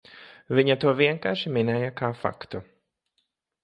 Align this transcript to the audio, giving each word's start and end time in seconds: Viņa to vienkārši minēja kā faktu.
Viņa 0.59 0.77
to 0.85 0.93
vienkārši 1.03 1.53
minēja 1.59 1.95
kā 2.03 2.13
faktu. 2.25 2.67